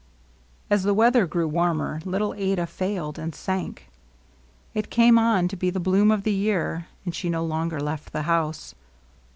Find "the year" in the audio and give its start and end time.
6.23-6.87